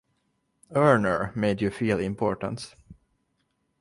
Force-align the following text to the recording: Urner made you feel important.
Urner 0.75 1.31
made 1.35 1.61
you 1.61 1.69
feel 1.69 1.99
important. 1.99 2.73